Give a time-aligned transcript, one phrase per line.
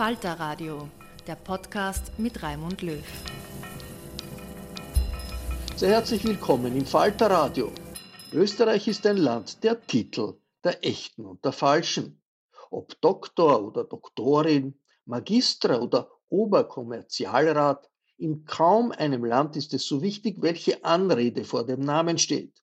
[0.00, 0.88] Falter Radio,
[1.26, 3.04] der Podcast mit Raimund Löw.
[5.76, 7.70] Sehr herzlich willkommen im Falter Radio.
[8.32, 12.22] Österreich ist ein Land der Titel, der echten und der falschen.
[12.70, 20.36] Ob Doktor oder Doktorin, Magister oder Oberkommerzialrat, in kaum einem Land ist es so wichtig,
[20.40, 22.62] welche Anrede vor dem Namen steht.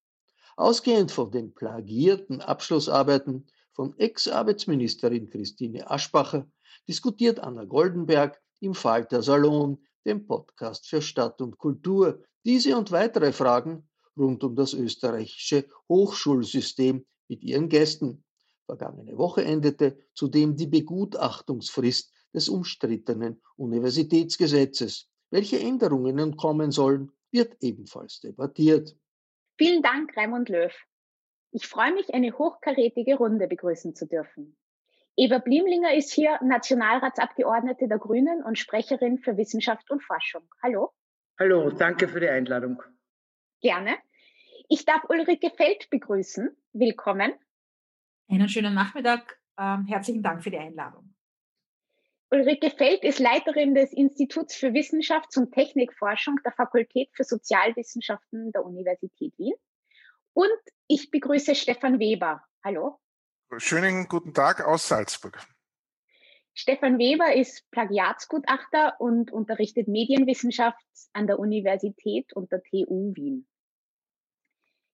[0.56, 6.48] Ausgehend von den plagierten Abschlussarbeiten von Ex-Arbeitsministerin Christine Aschbacher
[6.88, 13.34] diskutiert Anna Goldenberg im Falter Salon, dem Podcast für Stadt und Kultur, diese und weitere
[13.34, 13.88] Fragen
[14.18, 18.24] rund um das österreichische Hochschulsystem mit ihren Gästen.
[18.66, 25.08] Vergangene Woche endete zudem die Begutachtungsfrist des umstrittenen Universitätsgesetzes.
[25.30, 28.96] Welche Änderungen kommen sollen, wird ebenfalls debattiert.
[29.58, 30.74] Vielen Dank, Raimund Löw.
[31.52, 34.58] Ich freue mich, eine hochkarätige Runde begrüßen zu dürfen.
[35.20, 40.48] Eva Blimlinger ist hier Nationalratsabgeordnete der Grünen und Sprecherin für Wissenschaft und Forschung.
[40.62, 40.92] Hallo.
[41.40, 42.84] Hallo, danke für die Einladung.
[43.60, 43.98] Gerne.
[44.70, 46.56] Ich darf Ulrike Feld begrüßen.
[46.74, 47.34] Willkommen.
[48.30, 49.40] Einen schönen Nachmittag.
[49.58, 51.16] Ähm, herzlichen Dank für die Einladung.
[52.30, 58.64] Ulrike Feld ist Leiterin des Instituts für Wissenschafts- und Technikforschung der Fakultät für Sozialwissenschaften der
[58.64, 59.56] Universität Wien.
[60.34, 62.44] Und ich begrüße Stefan Weber.
[62.64, 63.00] Hallo.
[63.56, 65.40] Schönen guten Tag aus Salzburg.
[66.54, 73.48] Stefan Weber ist Plagiatsgutachter und unterrichtet Medienwissenschaft an der Universität und der TU Wien.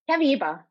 [0.06, 0.68] Herr Weber,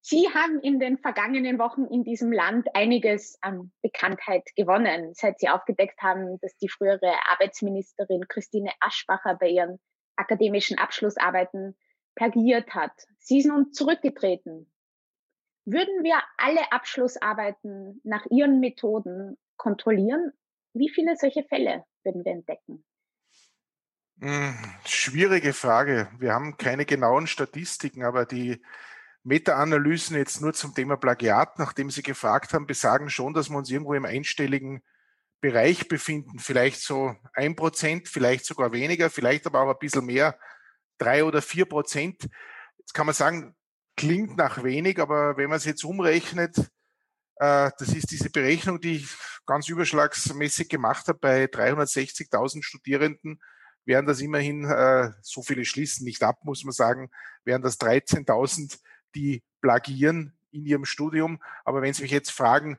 [0.00, 5.48] Sie haben in den vergangenen Wochen in diesem Land einiges an Bekanntheit gewonnen, seit Sie
[5.48, 9.80] aufgedeckt haben, dass die frühere Arbeitsministerin Christine Aschbacher bei ihren
[10.14, 11.76] akademischen Abschlussarbeiten
[12.14, 12.92] plagiert hat.
[13.18, 14.70] Sie ist nun zurückgetreten
[15.64, 20.32] würden wir alle Abschlussarbeiten nach Ihren Methoden kontrollieren,
[20.74, 22.84] wie viele solche Fälle würden wir entdecken?
[24.20, 24.54] Hm,
[24.84, 26.08] schwierige Frage.
[26.18, 28.62] Wir haben keine genauen Statistiken, aber die
[29.24, 33.70] Meta-Analysen jetzt nur zum Thema Plagiat, nachdem Sie gefragt haben, besagen schon, dass wir uns
[33.70, 34.82] irgendwo im einstelligen
[35.40, 36.38] Bereich befinden.
[36.38, 40.38] Vielleicht so ein Prozent, vielleicht sogar weniger, vielleicht aber auch ein bisschen mehr,
[40.98, 42.28] drei oder vier Prozent.
[42.78, 43.56] Jetzt kann man sagen,
[43.96, 46.58] klingt nach wenig, aber wenn man es jetzt umrechnet,
[47.36, 49.08] äh, das ist diese Berechnung, die ich
[49.46, 53.40] ganz überschlagsmäßig gemacht habe bei 360.000 Studierenden,
[53.84, 57.10] wären das immerhin, äh, so viele schließen nicht ab, muss man sagen,
[57.44, 58.78] wären das 13.000,
[59.14, 61.42] die plagieren in ihrem Studium.
[61.64, 62.78] Aber wenn Sie mich jetzt fragen,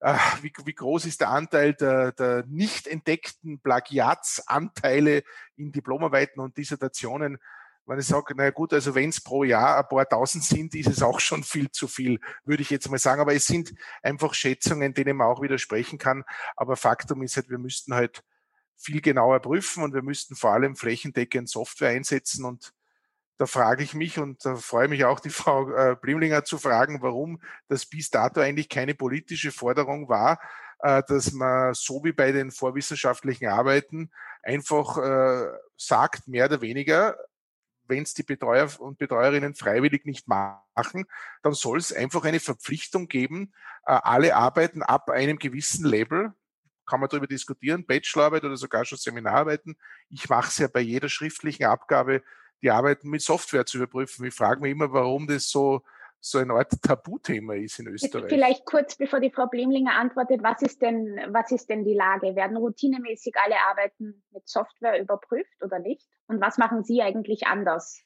[0.00, 5.24] äh, wie, wie, groß ist der Anteil der, der nicht entdeckten Plagiatsanteile
[5.56, 7.38] in Diplomarbeiten und Dissertationen,
[7.88, 10.88] wenn ich sage, naja gut, also wenn es pro Jahr ein paar tausend sind, ist
[10.88, 13.20] es auch schon viel zu viel, würde ich jetzt mal sagen.
[13.20, 16.24] Aber es sind einfach Schätzungen, denen man auch widersprechen kann.
[16.54, 18.22] Aber Faktum ist halt, wir müssten halt
[18.76, 22.72] viel genauer prüfen und wir müssten vor allem flächendeckend Software einsetzen und
[23.38, 26.58] da frage ich mich und da freue ich mich auch, die Frau äh, Blimlinger zu
[26.58, 30.40] fragen, warum das bis dato eigentlich keine politische Forderung war,
[30.80, 34.10] äh, dass man so wie bei den vorwissenschaftlichen Arbeiten
[34.42, 35.46] einfach äh,
[35.76, 37.16] sagt, mehr oder weniger,
[37.88, 41.06] wenn es die Betreuer und Betreuerinnen freiwillig nicht machen,
[41.42, 43.52] dann soll es einfach eine Verpflichtung geben,
[43.82, 46.32] alle Arbeiten ab einem gewissen Level,
[46.86, 49.76] kann man darüber diskutieren, Bachelorarbeit oder sogar schon Seminararbeiten.
[50.08, 52.22] Ich mache es ja bei jeder schriftlichen Abgabe
[52.62, 54.24] die Arbeiten mit Software zu überprüfen.
[54.26, 55.82] Ich frage mich immer, warum das so,
[56.20, 58.28] so eine Art Tabuthema ist in Österreich.
[58.28, 62.34] Vielleicht kurz, bevor die Frau Blemlinger antwortet, was ist denn, was ist denn die Lage?
[62.34, 66.06] Werden routinemäßig alle Arbeiten mit Software überprüft oder nicht?
[66.26, 68.02] Und was machen Sie eigentlich anders?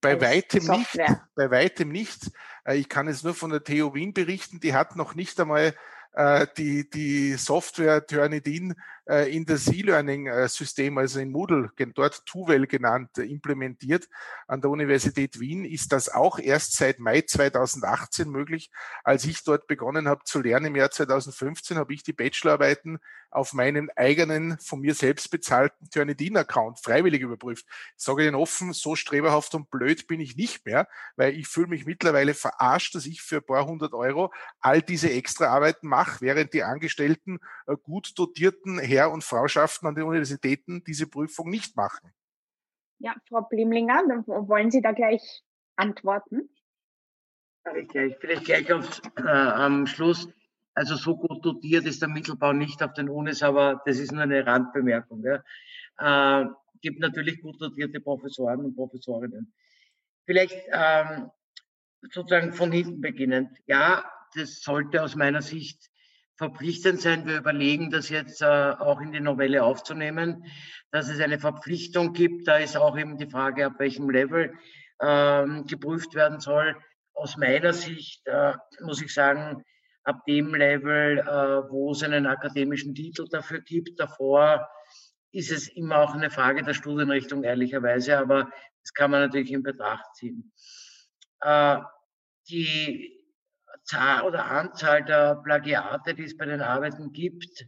[0.00, 1.08] Bei weitem Software?
[1.08, 1.20] nicht.
[1.34, 2.30] Bei weitem nicht.
[2.64, 5.74] Äh, ich kann jetzt nur von der TU Wien berichten, die hat noch nicht einmal
[6.12, 8.74] äh, die, die Software Turnitin
[9.08, 14.06] in das E-Learning-System, also in Moodle, dort Tuvel genannt, implementiert.
[14.46, 18.70] An der Universität Wien ist das auch erst seit Mai 2018 möglich.
[19.04, 22.98] Als ich dort begonnen habe zu lernen im Jahr 2015, habe ich die Bachelorarbeiten
[23.30, 27.66] auf meinen eigenen, von mir selbst bezahlten Turnitin-Account freiwillig überprüft.
[27.96, 31.68] Ich sage Ihnen offen, so streberhaft und blöd bin ich nicht mehr, weil ich fühle
[31.68, 36.52] mich mittlerweile verarscht, dass ich für ein paar hundert Euro all diese Extra-Arbeiten mache, während
[36.52, 42.12] die Angestellten äh, gut dotierten Herr- und Frauschaften an den Universitäten diese Prüfung nicht machen.
[42.98, 45.42] Ja, Frau Blimlinger, wollen Sie da gleich
[45.76, 46.50] antworten?
[47.64, 50.28] Vielleicht gleich auf, äh, am Schluss.
[50.74, 54.22] Also so gut dotiert ist der Mittelbau nicht auf den Unis, aber das ist nur
[54.22, 55.24] eine Randbemerkung.
[55.24, 56.42] Ja.
[56.42, 56.46] Äh,
[56.80, 59.52] gibt natürlich gut dotierte Professoren und Professorinnen.
[60.24, 61.30] Vielleicht ähm,
[62.02, 63.50] sozusagen von hinten beginnend.
[63.66, 65.90] Ja, das sollte aus meiner Sicht
[66.38, 67.26] verpflichtend sein.
[67.26, 70.44] Wir überlegen, das jetzt äh, auch in die Novelle aufzunehmen,
[70.92, 72.46] dass es eine Verpflichtung gibt.
[72.46, 74.54] Da ist auch eben die Frage, ab welchem Level
[75.02, 76.76] ähm, geprüft werden soll.
[77.12, 79.64] Aus meiner Sicht äh, muss ich sagen,
[80.04, 83.98] ab dem Level, äh, wo es einen akademischen Titel dafür gibt.
[83.98, 84.68] Davor
[85.32, 88.50] ist es immer auch eine Frage der Studienrichtung, ehrlicherweise, aber
[88.82, 90.50] das kann man natürlich in Betracht ziehen.
[92.48, 93.17] Die
[93.84, 97.66] Zahl oder Anzahl der Plagiate, die es bei den Arbeiten gibt.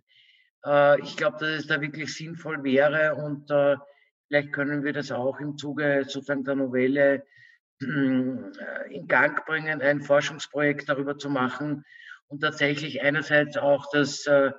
[0.64, 3.76] Äh, ich glaube, dass es da wirklich sinnvoll wäre und äh,
[4.28, 7.24] vielleicht können wir das auch im Zuge sozusagen der Novelle
[7.82, 11.84] äh, in Gang bringen, ein Forschungsprojekt darüber zu machen
[12.28, 14.52] und tatsächlich einerseits auch das äh,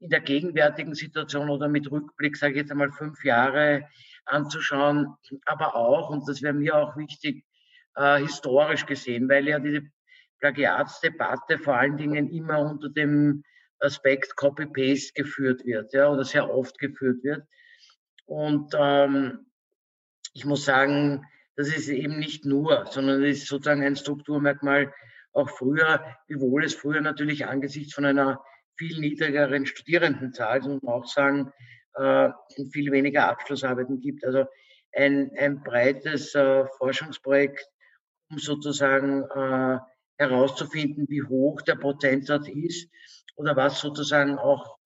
[0.00, 3.88] in der gegenwärtigen Situation oder mit Rückblick, sage ich jetzt einmal fünf Jahre
[4.26, 5.14] anzuschauen,
[5.46, 7.44] aber auch, und das wäre mir auch wichtig,
[7.94, 9.82] äh, historisch gesehen, weil ja diese
[10.40, 13.44] Plagiatsdebatte vor allen Dingen immer unter dem
[13.80, 17.46] Aspekt Copy-Paste geführt wird, ja, oder sehr oft geführt wird.
[18.26, 19.46] Und ähm,
[20.32, 21.24] ich muss sagen,
[21.56, 24.92] das ist eben nicht nur, sondern es ist sozusagen ein Strukturmerkmal
[25.32, 28.42] auch früher, wiewohl es früher natürlich angesichts von einer
[28.76, 31.52] viel niedrigeren Studierendenzahl, muss man auch sagen,
[31.94, 32.30] äh,
[32.72, 34.24] viel weniger Abschlussarbeiten gibt.
[34.24, 34.46] Also
[34.92, 37.64] ein, ein breites äh, Forschungsprojekt,
[38.30, 39.78] um sozusagen äh,
[40.18, 42.88] herauszufinden, wie hoch der Prozentsatz ist
[43.36, 44.78] oder was sozusagen auch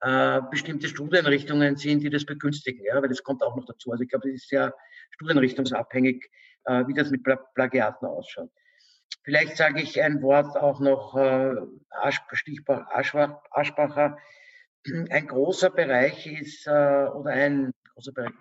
[0.00, 2.84] äh, bestimmte Studienrichtungen sind, die das begünstigen.
[2.84, 3.90] Ja, weil das kommt auch noch dazu.
[3.90, 4.74] Also ich glaube, das ist sehr
[5.12, 6.28] studienrichtungsabhängig,
[6.64, 8.50] äh, wie das mit Pla Plagiaten ausschaut.
[9.24, 11.56] Vielleicht sage ich ein Wort auch noch, äh,
[12.32, 12.86] Stichwort
[13.50, 14.18] Aschbacher.
[15.10, 18.32] Ein großer Bereich ist, äh, oder ein großer Bereich,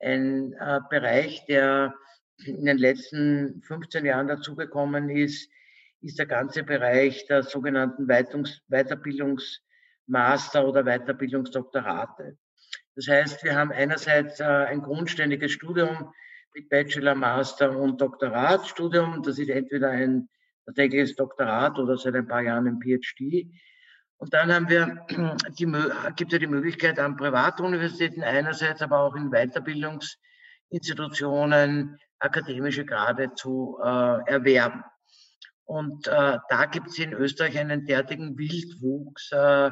[0.00, 1.94] ein äh, Bereich, der
[2.44, 5.50] in den letzten 15 Jahren dazugekommen ist,
[6.04, 12.36] ist der ganze Bereich der sogenannten Weitungs Weiterbildungsmaster oder Weiterbildungsdoktorate.
[12.94, 16.12] Das heißt, wir haben einerseits äh, ein grundständiges Studium
[16.54, 19.22] mit Bachelor, Master und Doktoratstudium.
[19.22, 20.28] Das ist entweder ein
[20.66, 23.50] tatsächliches Doktorat oder seit ein paar Jahren ein PhD.
[24.18, 25.06] Und dann haben wir
[25.58, 25.64] die,
[26.16, 33.78] gibt es ja die Möglichkeit an Privatuniversitäten einerseits, aber auch in Weiterbildungsinstitutionen akademische Grade zu
[33.82, 34.84] äh, erwerben.
[35.64, 39.70] Und äh, da gibt es in Österreich einen derartigen Wildwuchs, äh,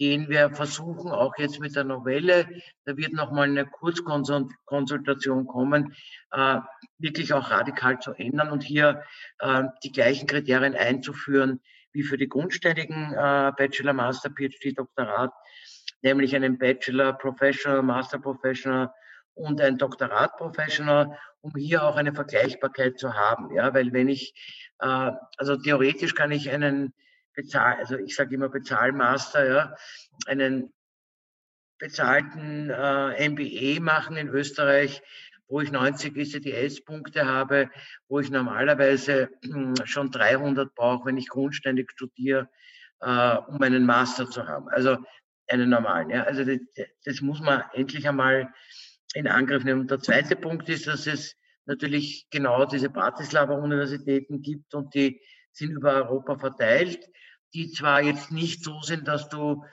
[0.00, 2.48] den wir versuchen, auch jetzt mit der Novelle,
[2.86, 5.94] da wird nochmal eine Kurzkonsultation kommen,
[6.32, 6.58] äh,
[6.98, 9.02] wirklich auch radikal zu ändern und hier
[9.40, 11.60] äh, die gleichen Kriterien einzuführen
[11.92, 15.32] wie für die grundständigen äh, Bachelor, Master, PhD, Doktorat,
[16.02, 18.90] nämlich einen Bachelor, Professional, Master Professional
[19.40, 23.54] und ein Doktorat-Professional, um hier auch eine Vergleichbarkeit zu haben.
[23.54, 24.34] Ja, weil wenn ich,
[24.80, 26.92] äh, also theoretisch kann ich einen
[27.34, 29.74] Bezahl, also ich sage immer Bezahlmaster, ja,
[30.26, 30.72] einen
[31.78, 35.02] bezahlten äh, MBA machen in Österreich,
[35.48, 37.70] wo ich 90 ECTS-Punkte habe,
[38.08, 42.50] wo ich normalerweise äh, schon 300 brauche, wenn ich grundständig studiere,
[43.00, 44.68] äh, um einen Master zu haben.
[44.68, 44.98] Also
[45.48, 46.10] einen normalen.
[46.10, 46.24] Ja.
[46.24, 46.58] Also das,
[47.04, 48.52] das muss man endlich einmal
[49.14, 49.82] in Angriff nehmen.
[49.82, 51.36] Und der zweite Punkt ist, dass es
[51.66, 55.20] natürlich genau diese Bratislava-Universitäten gibt und die
[55.52, 57.08] sind über Europa verteilt,
[57.54, 59.64] die zwar jetzt nicht so sind, dass du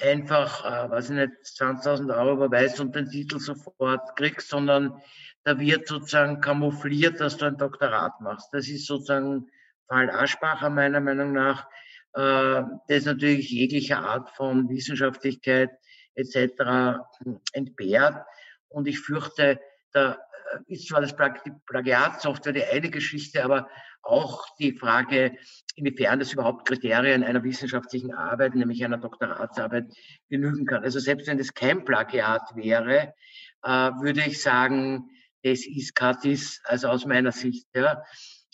[0.00, 5.00] einfach, äh, weiß ich nicht, 20.000 Euro überweist und den Titel sofort kriegst, sondern
[5.44, 8.48] da wird sozusagen kamoufliert, dass du ein Doktorat machst.
[8.52, 9.48] Das ist sozusagen
[9.88, 11.68] Fall Aschbacher meiner Meinung nach.
[12.14, 15.70] Äh, das natürlich jeglicher Art von Wissenschaftlichkeit
[16.14, 17.00] etc.
[17.52, 18.24] entbehrt.
[18.72, 19.60] Und ich fürchte,
[19.92, 21.14] da äh, ist zwar das
[21.66, 23.68] Plagiatsoftware die eine Geschichte, aber
[24.02, 25.36] auch die Frage,
[25.76, 29.86] inwiefern das überhaupt Kriterien einer wissenschaftlichen Arbeit, nämlich einer Doktoratsarbeit,
[30.28, 30.82] genügen kann.
[30.82, 33.14] Also selbst wenn das kein Plagiat wäre,
[33.62, 35.08] äh, würde ich sagen,
[35.42, 37.66] das ist Katis, also aus meiner Sicht.
[37.74, 38.02] Ja.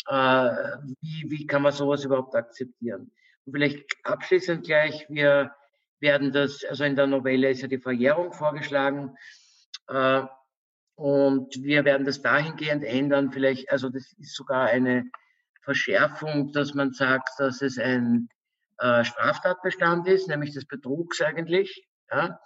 [0.07, 3.11] Äh, wie, wie kann man sowas überhaupt akzeptieren?
[3.45, 5.53] Und vielleicht abschließend gleich, wir
[6.01, 9.17] werden das, also in der Novelle ist ja die Verjährung vorgeschlagen.
[9.89, 10.23] Äh,
[10.95, 15.05] und wir werden das dahingehend ändern, vielleicht, also das ist sogar eine
[15.63, 18.29] Verschärfung, dass man sagt, dass es ein
[18.79, 21.87] äh, Straftatbestand ist, nämlich des Betrugs eigentlich.
[22.11, 22.41] Ja?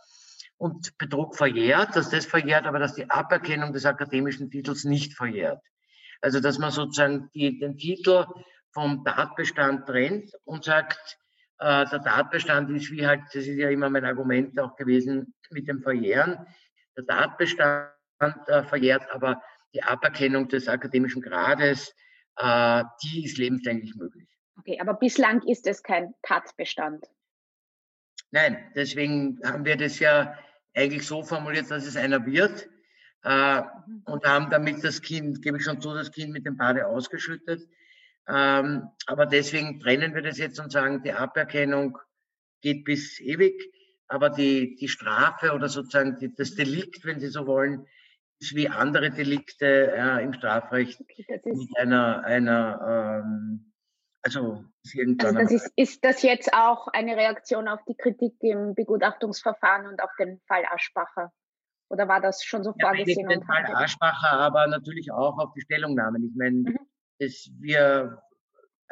[0.59, 5.63] Und Betrug verjährt, dass das verjährt, aber dass die Aberkennung des akademischen Titels nicht verjährt.
[6.21, 8.27] Also dass man sozusagen die, den Titel
[8.73, 11.19] vom Tatbestand trennt und sagt,
[11.59, 15.69] äh, der Tatbestand ist wie halt, das ist ja immer mein Argument auch gewesen mit
[15.69, 16.47] dem Verjähren,
[16.97, 17.91] der Tatbestand
[18.47, 19.43] äh, verjährt, aber
[19.75, 21.95] die Aberkennung des akademischen Grades,
[22.37, 24.29] äh, die ist lebenslänglich möglich.
[24.59, 27.07] Okay, aber bislang ist es kein Tatbestand.
[28.31, 30.39] Nein, deswegen haben wir das ja
[30.75, 32.69] eigentlich so formuliert, dass es einer wird.
[33.25, 34.03] Äh, mhm.
[34.07, 37.69] und haben damit das Kind, gebe ich schon zu, das Kind mit dem Bade ausgeschüttet.
[38.27, 41.99] Ähm, aber deswegen trennen wir das jetzt und sagen, die Aberkennung
[42.63, 43.55] geht bis ewig,
[44.13, 47.87] aber die, die Strafe oder sozusagen die, das Delikt, wenn Sie so wollen,
[48.41, 51.01] ist wie andere Delikte äh, im Strafrecht
[51.45, 53.73] mit einer, einer ähm,
[54.25, 54.65] also,
[55.19, 60.03] also das ist, ist das jetzt auch eine Reaktion auf die Kritik im Begutachtungsverfahren und
[60.03, 61.33] auf den Fall Aschbacher?
[61.89, 63.29] Oder war das schon so ja, vorgesehen?
[63.29, 66.25] Den Fall Aschbacher, aber natürlich auch auf die Stellungnahmen.
[66.25, 66.79] Ich meine, mhm.
[67.19, 68.23] dass wir,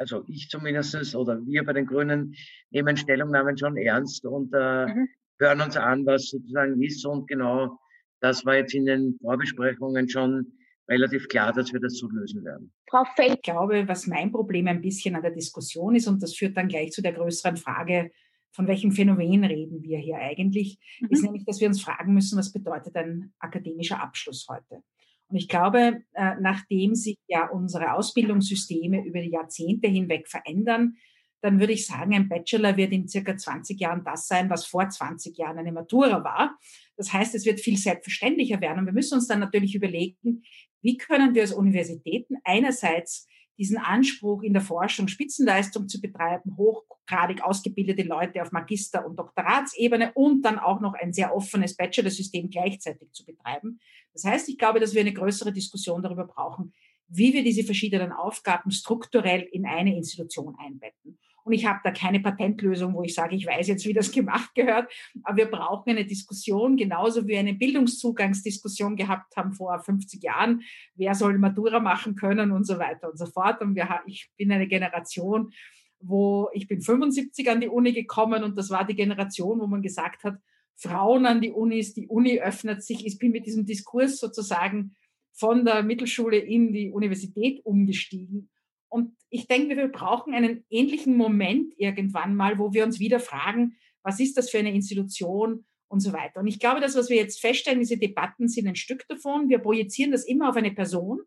[0.01, 2.35] also ich zumindest oder wir bei den Grünen
[2.71, 5.07] nehmen Stellungnahmen schon ernst und äh, mhm.
[5.39, 7.77] hören uns an, was sozusagen ist und genau
[8.19, 10.53] das war jetzt in den Vorbesprechungen schon
[10.89, 12.71] relativ klar, dass wir das so lösen werden.
[12.89, 13.35] Frau Feld.
[13.35, 16.67] Ich glaube, was mein Problem ein bisschen an der Diskussion ist, und das führt dann
[16.67, 18.11] gleich zu der größeren Frage,
[18.51, 21.07] von welchem Phänomen reden wir hier eigentlich, mhm.
[21.09, 24.83] ist nämlich, dass wir uns fragen müssen, was bedeutet ein akademischer Abschluss heute?
[25.31, 30.97] Und ich glaube, äh, nachdem sich ja unsere Ausbildungssysteme über die Jahrzehnte hinweg verändern,
[31.41, 34.87] dann würde ich sagen, ein Bachelor wird in circa 20 Jahren das sein, was vor
[34.87, 36.57] 20 Jahren eine Matura war.
[36.97, 38.79] Das heißt, es wird viel selbstverständlicher werden.
[38.79, 40.43] Und wir müssen uns dann natürlich überlegen,
[40.81, 43.27] wie können wir als Universitäten einerseits
[43.61, 50.13] diesen Anspruch in der Forschung Spitzenleistung zu betreiben, hochgradig ausgebildete Leute auf Magister- und Doktoratsebene
[50.15, 53.79] und dann auch noch ein sehr offenes Bachelor-System gleichzeitig zu betreiben.
[54.13, 56.73] Das heißt, ich glaube, dass wir eine größere Diskussion darüber brauchen,
[57.07, 61.19] wie wir diese verschiedenen Aufgaben strukturell in eine Institution einbetten.
[61.43, 64.53] Und ich habe da keine Patentlösung, wo ich sage, ich weiß jetzt, wie das gemacht
[64.55, 64.91] gehört.
[65.23, 70.61] Aber wir brauchen eine Diskussion, genauso wie wir eine Bildungszugangsdiskussion gehabt haben vor 50 Jahren.
[70.95, 73.61] Wer soll Matura machen können und so weiter und so fort.
[73.61, 75.51] Und wir, ich bin eine Generation,
[75.99, 79.81] wo ich bin 75 an die Uni gekommen und das war die Generation, wo man
[79.81, 80.39] gesagt hat,
[80.75, 83.05] Frauen an die Unis, die Uni öffnet sich.
[83.05, 84.95] Ich bin mit diesem Diskurs sozusagen
[85.31, 88.49] von der Mittelschule in die Universität umgestiegen
[88.91, 93.77] und ich denke, wir brauchen einen ähnlichen Moment irgendwann mal, wo wir uns wieder fragen,
[94.03, 96.41] was ist das für eine Institution und so weiter.
[96.41, 99.47] Und ich glaube, das, was wir jetzt feststellen, diese Debatten sind ein Stück davon.
[99.47, 101.21] Wir projizieren das immer auf eine Person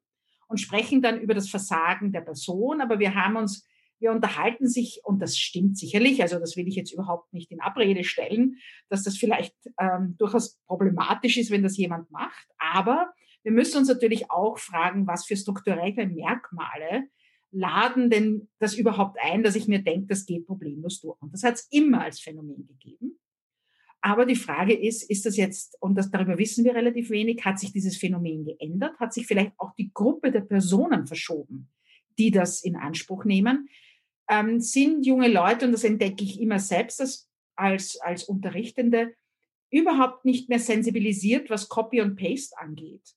[0.47, 3.67] und sprechen dann über das Versagen der Person, aber wir haben uns
[4.01, 7.63] wir unterhalten sich, und das stimmt sicherlich, also das will ich jetzt überhaupt nicht in
[7.63, 8.59] Abrede stellen,
[8.91, 12.47] dass das vielleicht ähm, durchaus problematisch ist, wenn das jemand macht.
[12.59, 17.05] Aber wir müssen uns natürlich auch fragen, was für strukturelle Merkmale
[17.55, 21.21] laden denn das überhaupt ein, dass ich mir denke, das geht problemlos durch.
[21.23, 23.19] Und das hat es immer als Phänomen gegeben.
[24.01, 27.59] Aber die Frage ist, ist das jetzt, und das, darüber wissen wir relativ wenig, hat
[27.59, 28.99] sich dieses Phänomen geändert?
[28.99, 31.71] Hat sich vielleicht auch die Gruppe der Personen verschoben,
[32.19, 33.69] die das in Anspruch nehmen?
[34.29, 39.15] Ähm, sind junge Leute, und das entdecke ich immer selbst als, als, als Unterrichtende,
[39.71, 43.15] überhaupt nicht mehr sensibilisiert, was Copy und Paste angeht.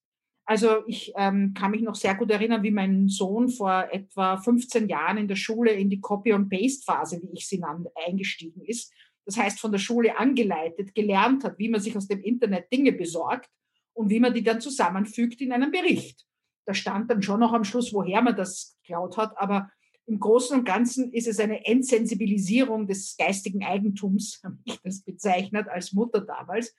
[0.50, 4.88] Also ich ähm, kann mich noch sehr gut erinnern, wie mein Sohn vor etwa 15
[4.88, 8.94] Jahren in der Schule in die Copy- und Paste-Phase, wie ich sie nannte, eingestiegen ist.
[9.26, 12.94] Das heißt, von der Schule angeleitet, gelernt hat, wie man sich aus dem Internet Dinge
[12.94, 13.50] besorgt
[13.92, 16.26] und wie man die dann zusammenfügt in einem Bericht.
[16.66, 19.70] Da stand dann schon noch am Schluss, woher man das geklaut hat, aber
[20.06, 25.68] im Großen und Ganzen ist es eine Entsensibilisierung des geistigen Eigentums, habe ich das bezeichnet
[25.68, 26.74] als Mutter damals.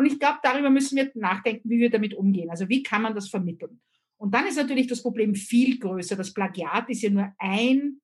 [0.00, 2.48] Und ich glaube, darüber müssen wir nachdenken, wie wir damit umgehen.
[2.48, 3.82] Also wie kann man das vermitteln?
[4.16, 6.16] Und dann ist natürlich das Problem viel größer.
[6.16, 8.00] Das Plagiat ist ja nur ein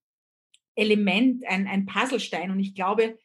[0.74, 2.50] Element, ein, ein Puzzlestein.
[2.50, 3.16] Und ich glaube,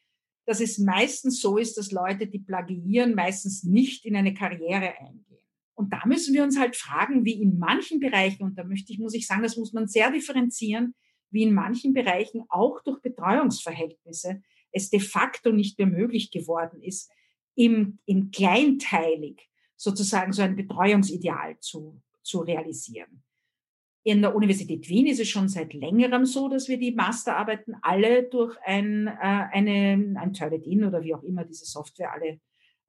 [0.46, 5.46] dass es meistens so ist, dass Leute, die plagiieren, meistens nicht in eine Karriere eingehen.
[5.74, 8.98] Und da müssen wir uns halt fragen, wie in manchen Bereichen, und da möchte ich,
[8.98, 10.94] muss ich sagen, das muss man sehr differenzieren,
[11.30, 17.10] wie in manchen Bereichen auch durch Betreuungsverhältnisse es de facto nicht mehr möglich geworden ist,
[17.54, 23.22] im, im kleinteilig sozusagen so ein Betreuungsideal zu, zu realisieren.
[24.04, 28.24] In der Universität Wien ist es schon seit längerem so, dass wir die Masterarbeiten alle
[28.24, 32.40] durch ein, äh, eine, ein Turnitin oder wie auch immer diese Software alle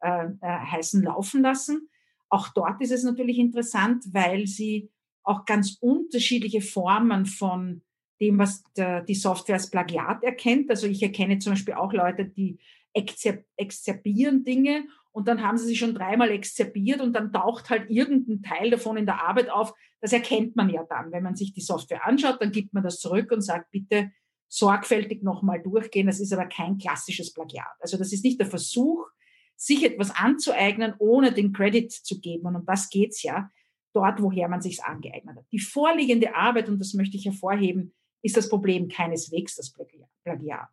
[0.01, 1.88] äh, äh, heißen, laufen lassen.
[2.29, 4.89] Auch dort ist es natürlich interessant, weil sie
[5.24, 7.82] auch ganz unterschiedliche Formen von
[8.20, 10.70] dem, was der, die Software als Plagiat erkennt.
[10.70, 12.58] Also ich erkenne zum Beispiel auch Leute, die
[12.93, 18.41] exzerpieren Dinge und dann haben sie sich schon dreimal exzerpiert und dann taucht halt irgendein
[18.41, 19.73] Teil davon in der Arbeit auf.
[20.01, 21.12] Das erkennt man ja dann.
[21.12, 24.12] Wenn man sich die Software anschaut, dann gibt man das zurück und sagt, bitte
[24.47, 26.07] sorgfältig nochmal durchgehen.
[26.07, 27.75] Das ist aber kein klassisches Plagiat.
[27.79, 29.07] Also das ist nicht der Versuch,
[29.55, 32.47] sich etwas anzueignen, ohne den Credit zu geben.
[32.47, 33.50] Und um das geht's ja,
[33.93, 35.45] dort, woher man sich's angeeignet hat.
[35.51, 40.69] Die vorliegende Arbeit, und das möchte ich hervorheben, ist das Problem keineswegs das Plagiat.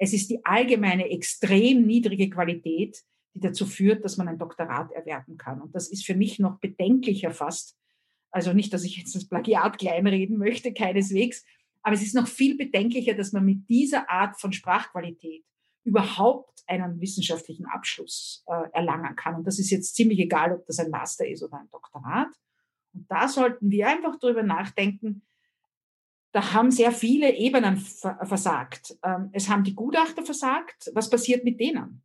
[0.00, 5.36] Es ist die allgemeine extrem niedrige Qualität, die dazu führt, dass man ein Doktorat erwerben
[5.36, 5.60] kann.
[5.60, 7.76] Und das ist für mich noch bedenklicher fast.
[8.30, 11.44] Also nicht, dass ich jetzt das Plagiat kleinreden möchte, keineswegs.
[11.82, 15.44] Aber es ist noch viel bedenklicher, dass man mit dieser Art von Sprachqualität
[15.84, 19.34] überhaupt einen wissenschaftlichen Abschluss äh, erlangen kann.
[19.34, 22.28] Und das ist jetzt ziemlich egal, ob das ein Master ist oder ein Doktorat.
[22.94, 25.22] Und da sollten wir einfach darüber nachdenken,
[26.32, 28.96] da haben sehr viele Ebenen versagt.
[29.02, 30.90] Ähm, es haben die Gutachter versagt.
[30.94, 32.02] Was passiert mit denen?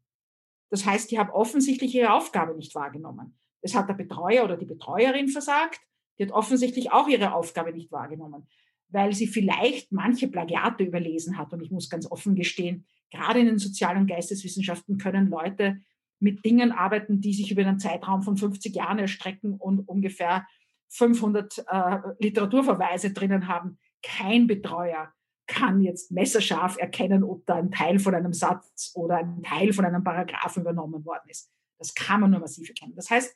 [0.70, 3.38] Das heißt, die haben offensichtlich ihre Aufgabe nicht wahrgenommen.
[3.62, 5.80] Es hat der Betreuer oder die Betreuerin versagt.
[6.18, 8.48] Die hat offensichtlich auch ihre Aufgabe nicht wahrgenommen,
[8.90, 11.54] weil sie vielleicht manche Plagiate überlesen hat.
[11.54, 15.82] Und ich muss ganz offen gestehen, gerade in den Sozial- und Geisteswissenschaften können Leute
[16.20, 20.48] mit Dingen arbeiten, die sich über einen Zeitraum von 50 Jahren erstrecken und ungefähr
[20.90, 25.12] 500 äh, Literaturverweise drinnen haben kein Betreuer
[25.48, 29.86] kann jetzt messerscharf erkennen, ob da ein Teil von einem Satz oder ein Teil von
[29.86, 31.52] einem Paragraphen übernommen worden ist.
[31.78, 32.96] Das kann man nur massiv erkennen.
[32.96, 33.36] Das heißt,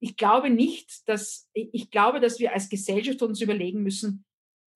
[0.00, 4.24] ich glaube nicht, dass, ich glaube, dass wir als Gesellschaft uns überlegen müssen,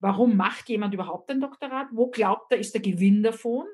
[0.00, 1.88] warum macht jemand überhaupt ein Doktorat?
[1.92, 3.66] Wo glaubt er, ist der Gewinn davon?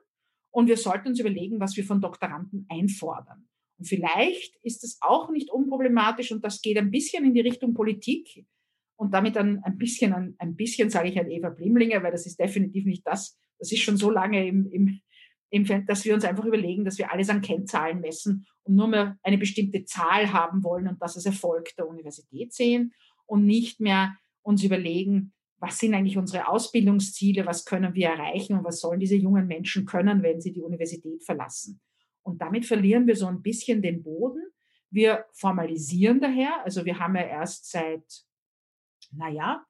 [0.53, 3.49] Und wir sollten uns überlegen, was wir von Doktoranden einfordern.
[3.79, 7.73] Und vielleicht ist es auch nicht unproblematisch und das geht ein bisschen in die Richtung
[7.73, 8.45] Politik
[9.01, 12.27] und damit dann ein bisschen, ein, ein bisschen sage ich an Eva Blimlinger, weil das
[12.27, 15.01] ist definitiv nicht das, das ist schon so lange im, im,
[15.49, 19.19] im, dass wir uns einfach überlegen, dass wir alles an Kennzahlen messen und nur mehr
[19.23, 22.93] eine bestimmte Zahl haben wollen und das als Erfolg der Universität sehen
[23.25, 28.65] und nicht mehr uns überlegen, was sind eigentlich unsere Ausbildungsziele, was können wir erreichen und
[28.65, 31.81] was sollen diese jungen Menschen können, wenn sie die Universität verlassen.
[32.23, 34.43] Und damit verlieren wir so ein bisschen den Boden.
[34.91, 38.05] Wir formalisieren daher, also wir haben ja erst seit
[39.13, 39.65] naja,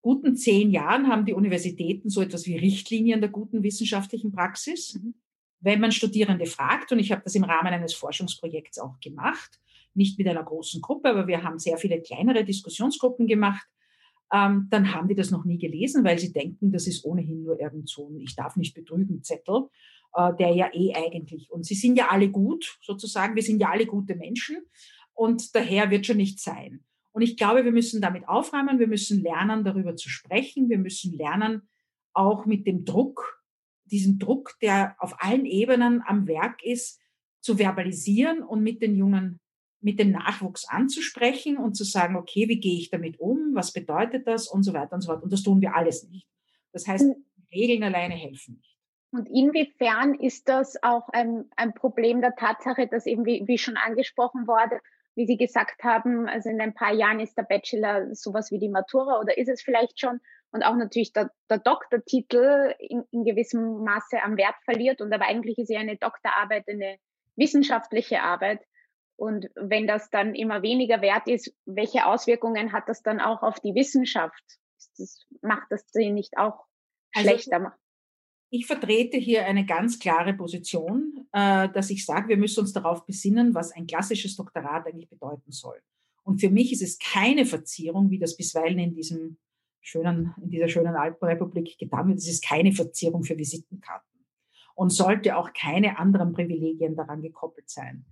[0.00, 4.94] guten zehn Jahren haben die Universitäten so etwas wie Richtlinien der guten wissenschaftlichen Praxis.
[4.94, 5.14] Mhm.
[5.60, 9.60] Wenn man Studierende fragt, und ich habe das im Rahmen eines Forschungsprojekts auch gemacht,
[9.94, 13.66] nicht mit einer großen Gruppe, aber wir haben sehr viele kleinere Diskussionsgruppen gemacht,
[14.32, 17.58] ähm, dann haben die das noch nie gelesen, weil sie denken, das ist ohnehin nur
[17.60, 19.68] irgend so ein Ich darf nicht betrügen Zettel,
[20.14, 23.70] äh, der ja eh eigentlich, und sie sind ja alle gut, sozusagen, wir sind ja
[23.70, 24.58] alle gute Menschen
[25.14, 26.84] und daher wird schon nicht sein.
[27.12, 31.16] Und ich glaube, wir müssen damit aufräumen, wir müssen lernen, darüber zu sprechen, wir müssen
[31.16, 31.68] lernen,
[32.12, 33.42] auch mit dem Druck,
[33.84, 37.00] diesen Druck, der auf allen Ebenen am Werk ist,
[37.40, 39.40] zu verbalisieren und mit den Jungen,
[39.80, 44.26] mit dem Nachwuchs anzusprechen und zu sagen, okay, wie gehe ich damit um, was bedeutet
[44.26, 45.22] das und so weiter und so fort.
[45.22, 46.28] Und das tun wir alles nicht.
[46.72, 47.24] Das heißt, hm.
[47.52, 48.76] Regeln alleine helfen nicht.
[49.10, 53.76] Und inwiefern ist das auch ein, ein Problem der Tatsache, dass eben, wie, wie schon
[53.78, 54.80] angesprochen wurde,
[55.18, 58.68] wie Sie gesagt haben, also in ein paar Jahren ist der Bachelor sowas wie die
[58.68, 60.20] Matura oder ist es vielleicht schon
[60.52, 65.26] und auch natürlich der, der Doktortitel in, in gewissem Maße am Wert verliert und aber
[65.26, 66.98] eigentlich ist ja eine Doktorarbeit eine
[67.34, 68.60] wissenschaftliche Arbeit.
[69.16, 73.58] Und wenn das dann immer weniger wert ist, welche Auswirkungen hat das dann auch auf
[73.58, 74.42] die Wissenschaft?
[74.96, 76.64] Das macht das sie nicht auch
[77.12, 77.76] also, schlechter?
[78.50, 83.04] Ich vertrete hier eine ganz klare Position, äh, dass ich sage, wir müssen uns darauf
[83.04, 85.80] besinnen, was ein klassisches Doktorat eigentlich bedeuten soll.
[86.22, 89.38] Und für mich ist es keine Verzierung, wie das bisweilen in diesem
[89.80, 92.18] schönen, in dieser schönen Alpenrepublik getan wird.
[92.18, 94.26] Es ist keine Verzierung für Visitenkarten
[94.74, 98.06] und sollte auch keine anderen Privilegien daran gekoppelt sein.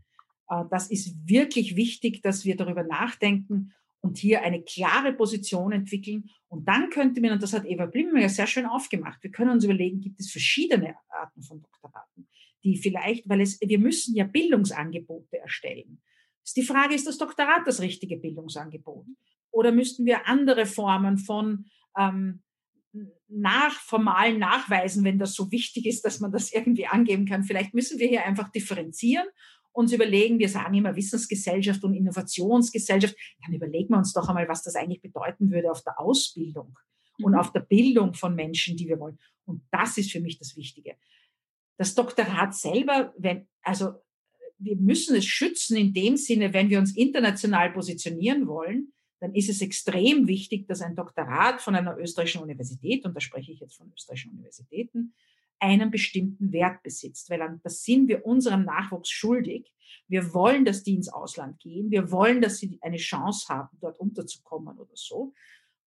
[0.51, 3.73] Äh, das ist wirklich wichtig, dass wir darüber nachdenken
[4.07, 6.31] und hier eine klare Position entwickeln.
[6.49, 9.51] Und dann könnte man, und das hat Eva Blimmer ja sehr schön aufgemacht, wir können
[9.51, 12.29] uns überlegen, gibt es verschiedene Arten von Doktoraten,
[12.63, 16.01] die vielleicht, weil es, wir müssen ja Bildungsangebote erstellen.
[16.45, 19.07] Ist die Frage, ist das Doktorat das richtige Bildungsangebot?
[19.51, 21.67] Oder müssten wir andere Formen von
[21.99, 22.45] ähm,
[23.29, 27.43] nach formalen Nachweisen, wenn das so wichtig ist, dass man das irgendwie angeben kann.
[27.43, 29.27] Vielleicht müssen wir hier einfach differenzieren
[29.77, 34.63] uns überlegen, wir sagen immer Wissensgesellschaft und Innovationsgesellschaft, dann überlegen wir uns doch einmal, was
[34.63, 36.79] das eigentlich bedeuten würde auf der Ausbildung
[37.19, 37.39] und mhm.
[37.39, 39.19] auf der Bildung von Menschen, die wir wollen.
[39.45, 40.97] Und das ist für mich das Wichtige.
[41.77, 43.93] Das Doktorat selber, wenn, also
[44.59, 49.51] wir müssen es schützen in dem Sinne, wenn wir uns international positionieren wollen, dann ist
[49.51, 53.77] es extrem wichtig, dass ein Doktorat von einer österreichischen Universität, und da spreche ich jetzt
[53.77, 55.15] von österreichischen Universitäten,
[55.59, 59.73] einen bestimmten Wert besitzt, weil das sind wir unserem Nachwuchs schuldig.
[60.09, 61.91] Wir wollen, dass die ins Ausland gehen.
[61.91, 65.33] Wir wollen, dass sie eine Chance haben, dort unterzukommen oder so.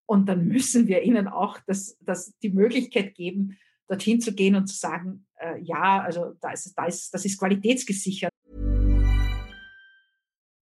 [0.06, 4.68] Und dann müssen wir ihnen auch das, das die Möglichkeit geben, dorthin zu gehen und
[4.68, 8.32] zu sagen, äh, ja, also da ist, da ist, das ist qualitätsgesichert.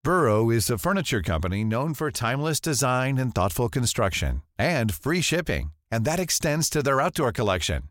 [0.04, 5.72] Burrow is a furniture company known for timeless design and thoughtful construction and free shipping.
[5.92, 7.90] And that extends to their outdoor collection.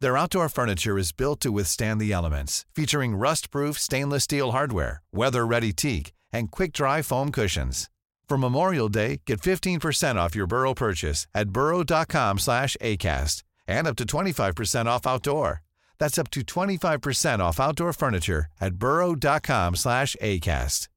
[0.00, 5.72] Their outdoor furniture is built to withstand the elements, featuring rust-proof stainless steel hardware, weather-ready
[5.72, 7.88] teak, and quick-dry foam cushions.
[8.28, 13.96] For Memorial Day, get 15% off your Burrow purchase at burrow.com slash ACAST and up
[13.96, 15.62] to 25% off outdoor.
[15.98, 20.88] That's up to 25% off outdoor furniture at burrow.com slash ACAST.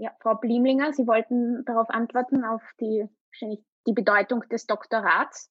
[0.00, 3.08] Ja, Frau Bliemlinger, Sie wollten darauf antworten, auf die,
[3.86, 5.48] die Bedeutung des Doktorats.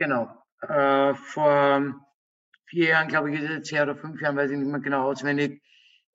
[0.00, 0.34] Genau.
[0.62, 1.94] Äh, vor
[2.64, 4.80] vier Jahren, glaube ich, ist es jetzt her, oder fünf Jahren, weiß ich nicht mehr
[4.80, 5.62] genau auswendig,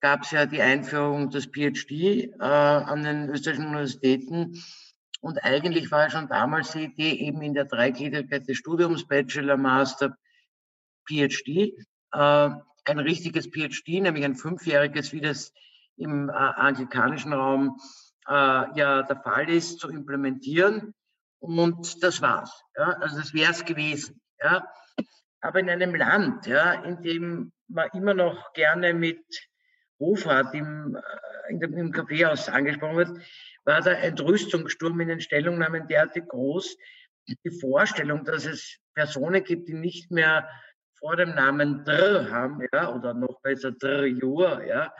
[0.02, 4.60] gab es ja die Einführung des PhD äh, an den österreichischen Universitäten.
[5.21, 10.17] Und eigentlich war schon damals die Idee, eben in der Dreigliedrigkeit des Studiums, Bachelor, Master,
[11.08, 11.78] PhD,
[12.12, 12.50] äh,
[12.88, 15.54] ein richtiges PhD, nämlich ein fünfjähriges, wie das
[15.95, 17.80] im äh, anglikanischen Raum
[18.28, 20.95] äh, ja der Fall ist, zu implementieren.
[21.39, 22.63] Und das war's.
[22.78, 22.98] Ja?
[23.00, 24.21] Also das wäre es gewesen.
[24.41, 24.67] Ja?
[25.41, 29.24] Aber in einem Land, ja, in dem man immer noch gerne mit
[30.00, 33.10] Hofrat im, äh, in dem, im Kaffeehaus angesprochen wird,
[33.63, 36.78] war der Entrüstungssturm in den Stellungnahmen derartig groß.
[37.28, 40.48] Die Vorstellung, dass es Personen gibt, die nicht mehr
[41.00, 44.93] vor dem Namen Dr haben, ja, oder noch besser Dr Jur, ja,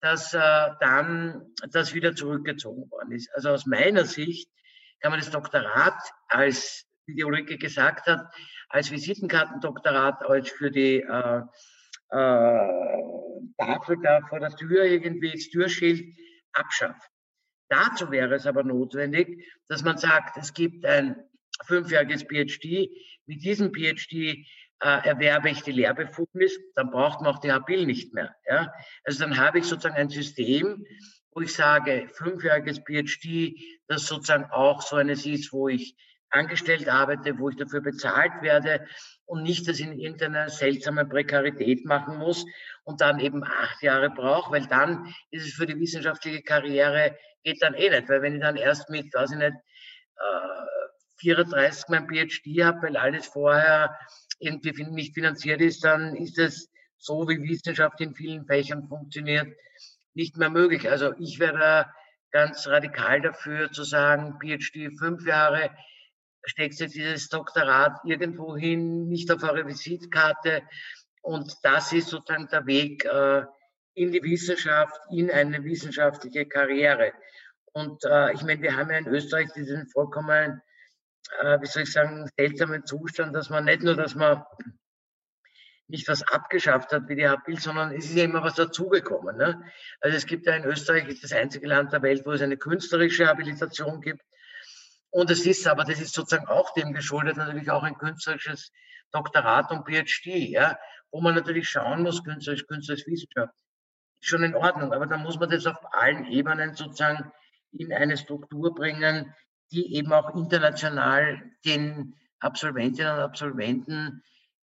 [0.00, 3.30] dass äh, dann das wieder zurückgezogen worden ist.
[3.34, 4.48] Also aus meiner Sicht
[5.02, 8.32] kann man das Doktorat als, wie die Ulrike gesagt hat,
[8.68, 11.42] als Visitenkartendoktorat, als für die äh,
[12.10, 12.68] äh,
[13.58, 16.04] Tafel da vor der Tür irgendwie das Türschild
[16.52, 17.10] abschafft.
[17.68, 21.16] Dazu wäre es aber notwendig, dass man sagt, es gibt ein
[21.64, 22.90] fünfjähriges PhD.
[23.26, 24.12] Mit diesem PhD
[24.80, 28.34] äh, erwerbe ich die Lehrbefugnis, dann braucht man auch die Habil nicht mehr.
[28.46, 28.72] Ja?
[29.04, 30.84] Also dann habe ich sozusagen ein System,
[31.34, 35.96] wo ich sage, fünfjähriges PhD, das sozusagen auch so eines ist, wo ich
[36.30, 38.86] angestellt arbeite, wo ich dafür bezahlt werde
[39.26, 42.44] und nicht das in irgendeiner seltsamen Prekarität machen muss
[42.84, 47.62] und dann eben acht Jahre brauche, weil dann ist es für die wissenschaftliche Karriere, geht
[47.62, 49.52] dann eh nicht, weil wenn ich dann erst mit, weiß ich nicht,
[50.16, 50.62] äh,
[51.18, 53.96] 34 mein PhD habe, weil alles vorher
[54.38, 56.68] irgendwie nicht finanziert ist, dann ist es
[56.98, 59.48] so, wie Wissenschaft in vielen Fächern funktioniert,
[60.14, 60.90] nicht mehr möglich.
[60.90, 61.86] Also ich wäre
[62.30, 65.70] ganz radikal dafür zu sagen, PhD fünf Jahre,
[66.44, 70.62] steckst du dieses Doktorat irgendwo hin, nicht auf eure Visitkarte.
[71.20, 73.44] Und das ist sozusagen der Weg äh,
[73.94, 77.12] in die Wissenschaft, in eine wissenschaftliche Karriere.
[77.72, 80.62] Und äh, ich meine, wir haben ja in Österreich diesen vollkommen
[81.40, 84.44] äh, wie soll ich sagen, seltsamen Zustand, dass man nicht nur, dass man
[85.92, 89.36] nicht was abgeschafft hat wie die HPIL, sondern es ist ja immer was dazugekommen.
[89.36, 89.62] Ne?
[90.00, 92.56] Also es gibt ja in Österreich, ist das einzige Land der Welt, wo es eine
[92.56, 94.22] künstlerische Habilitation gibt.
[95.10, 98.72] Und es ist aber, das ist sozusagen auch dem geschuldet, natürlich auch ein künstlerisches
[99.12, 100.78] Doktorat und PhD, ja,
[101.10, 103.52] wo man natürlich schauen muss, künstlerisch, künstlerisch Wissenschaft,
[104.22, 107.30] schon in Ordnung, aber da muss man das auf allen Ebenen sozusagen
[107.72, 109.34] in eine Struktur bringen,
[109.72, 114.22] die eben auch international den Absolventinnen und Absolventen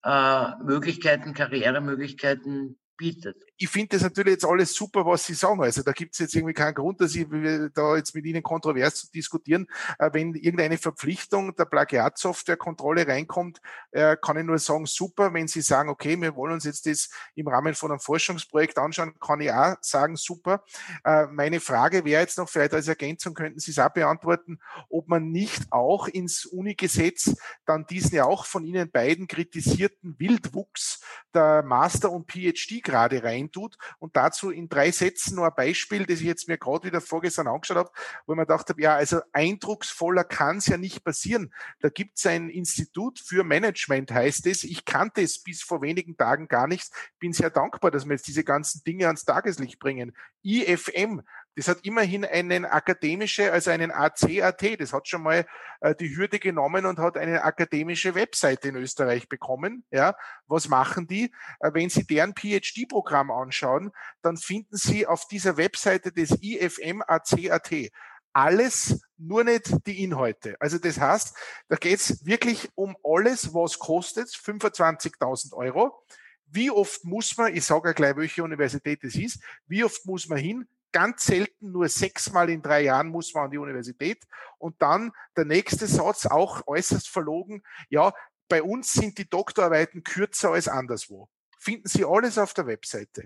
[0.06, 3.45] äh, Möglichkeiten, Karrieremöglichkeiten bietet.
[3.58, 5.62] Ich finde das natürlich jetzt alles super, was Sie sagen.
[5.62, 7.26] Also da gibt es jetzt irgendwie keinen Grund, dass ich
[7.74, 9.68] da jetzt mit Ihnen kontrovers zu diskutieren.
[9.98, 15.34] Äh, wenn irgendeine Verpflichtung der Plagiatsoftwarekontrolle reinkommt, äh, kann ich nur sagen, super.
[15.34, 19.18] Wenn Sie sagen, okay, wir wollen uns jetzt das im Rahmen von einem Forschungsprojekt anschauen,
[19.20, 20.64] kann ich auch sagen, super.
[21.04, 25.08] Äh, meine Frage wäre jetzt noch, vielleicht als Ergänzung könnten Sie es auch beantworten, ob
[25.08, 31.02] man nicht auch ins Unigesetz dann diesen ja auch von Ihnen beiden kritisierten Wildwuchs
[31.34, 33.78] der Master- und PhD gerade reintut.
[34.00, 37.48] Und dazu in drei Sätzen nur ein Beispiel, das ich jetzt mir gerade wieder vorgestern
[37.48, 37.92] angeschaut habe,
[38.26, 41.54] wo ich mir gedacht habe, ja, also eindrucksvoller kann es ja nicht passieren.
[41.80, 44.64] Da gibt es ein Institut für Management, heißt es.
[44.64, 46.92] Ich kannte es bis vor wenigen Tagen gar nicht.
[47.20, 50.16] Bin sehr dankbar, dass wir jetzt diese ganzen Dinge ans Tageslicht bringen.
[50.44, 51.22] IFM,
[51.56, 55.46] das hat immerhin einen akademische, also einen ACAT, das hat schon mal
[55.82, 59.86] äh, die Hürde genommen und hat eine akademische Webseite in Österreich bekommen.
[59.92, 60.16] Ja,
[60.48, 61.34] was machen die?
[61.60, 63.92] Äh, wenn Sie deren PhD-Programm anschauen,
[64.22, 67.92] dann finden Sie auf dieser Webseite des IFM ACAT
[68.36, 70.58] alles, nur nicht die Inhalte.
[70.60, 71.38] Also das heißt,
[71.70, 76.04] da geht es wirklich um alles, was kostet, 25.000 Euro.
[76.48, 80.28] Wie oft muss man, ich sage ja gleich, welche Universität es ist, wie oft muss
[80.28, 80.68] man hin?
[80.96, 84.24] Ganz selten, nur sechsmal in drei Jahren muss man an die Universität.
[84.58, 88.14] Und dann der nächste Satz, auch äußerst verlogen, ja,
[88.48, 91.28] bei uns sind die Doktorarbeiten kürzer als anderswo.
[91.60, 93.26] Finden Sie alles auf der Webseite.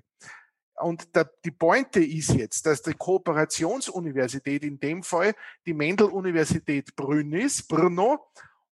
[0.78, 5.36] Und der, die Pointe ist jetzt, dass die Kooperationsuniversität in dem Fall
[5.68, 8.32] die Mendel-Universität Brünn ist, Brno,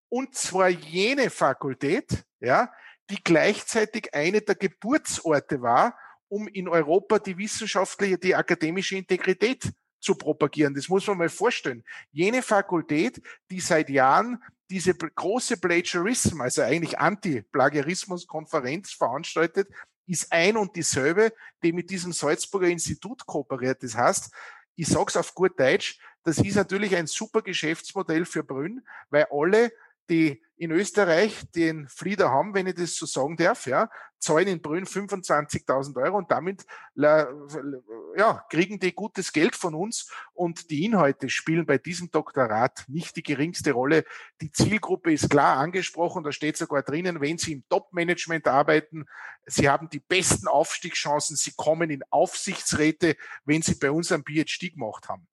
[0.10, 2.74] und zwar jene Fakultät, ja,
[3.12, 5.96] die gleichzeitig eine der Geburtsorte war
[6.30, 10.74] um in Europa die wissenschaftliche, die akademische Integrität zu propagieren.
[10.74, 11.84] Das muss man mal vorstellen.
[12.12, 19.70] Jene Fakultät, die seit Jahren diese große Plagiarism, also eigentlich Anti-Plagiarismus-Konferenz veranstaltet,
[20.06, 23.84] ist ein und dieselbe, die mit diesem Salzburger Institut kooperiert.
[23.84, 24.32] Das heißt,
[24.76, 29.28] ich sage es auf gut Deutsch, das ist natürlich ein super Geschäftsmodell für Brünn, weil
[29.32, 29.72] alle
[30.10, 33.89] die in Österreich den Flieder haben, wenn ich das so sagen darf, ja,
[34.20, 36.65] zahlen in Brünn 25.000 Euro und damit
[36.96, 43.15] ja, kriegen die gutes Geld von uns und die Inhalte spielen bei diesem Doktorat nicht
[43.15, 44.06] die geringste Rolle.
[44.41, 49.06] Die Zielgruppe ist klar angesprochen, da steht sogar drinnen, wenn Sie im Top-Management arbeiten,
[49.46, 53.15] Sie haben die besten Aufstiegschancen, Sie kommen in Aufsichtsräte,
[53.46, 55.28] wenn Sie bei uns einen PhD gemacht haben.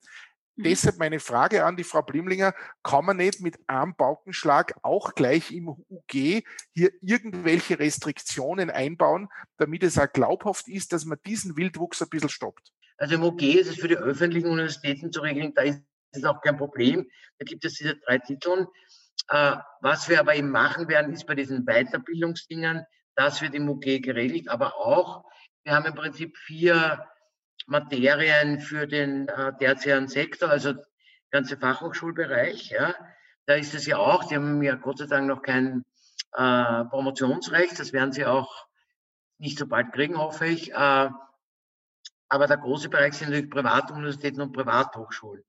[0.56, 0.62] Mhm.
[0.64, 5.52] Deshalb meine Frage an die Frau Blimlinger, kann man nicht mit einem Paukenschlag auch gleich
[5.52, 12.02] im UG hier irgendwelche Restriktionen einbauen, damit es auch glaubhaft ist, dass man diesen Wildwuchs
[12.02, 12.72] ein bisschen stoppt?
[12.98, 16.40] Also im UG ist es für die öffentlichen Universitäten zu regeln, da ist es auch
[16.40, 17.08] kein Problem.
[17.38, 18.66] Da gibt es diese drei Titel.
[19.28, 22.84] Äh, was wir aber eben machen werden, ist bei diesen Weiterbildungsdingen,
[23.16, 25.24] das wird im UG geregelt, aber auch,
[25.64, 27.06] wir haben im Prinzip vier
[27.66, 30.74] Materien für den äh, tertiären Sektor, also
[31.30, 32.70] ganze Fachhochschulbereich.
[32.70, 32.94] Ja.
[33.46, 35.84] Da ist es ja auch, die haben ja Gott sei Dank noch kein
[36.32, 38.66] äh, Promotionsrecht, das werden sie auch
[39.38, 40.72] nicht so bald kriegen, hoffe ich.
[40.72, 41.08] Äh,
[42.28, 45.44] aber der große Bereich sind natürlich Privatuniversitäten und Privathochschulen.